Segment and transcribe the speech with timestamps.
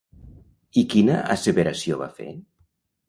[0.81, 2.31] I quina asseveració va fer?